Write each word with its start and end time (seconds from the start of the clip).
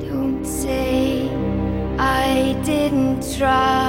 Don't 0.00 0.44
say 0.44 1.28
I 1.98 2.60
didn't 2.64 3.22
try. 3.36 3.79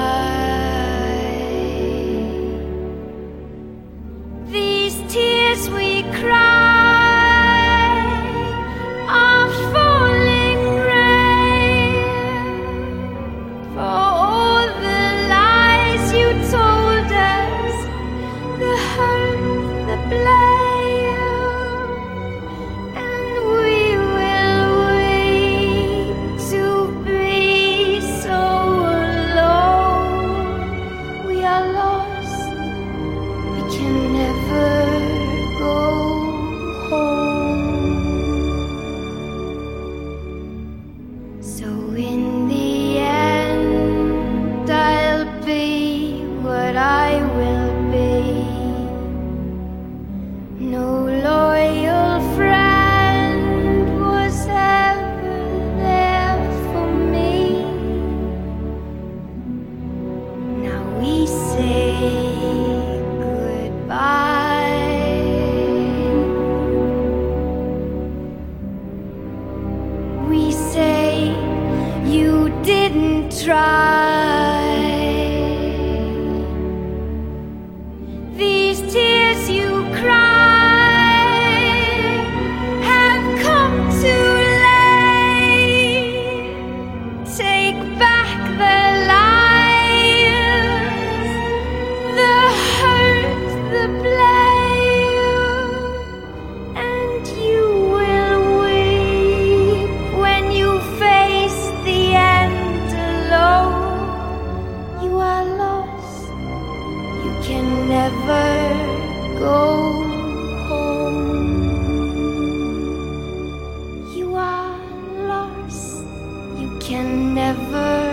Can 116.92 117.34
never 117.34 118.11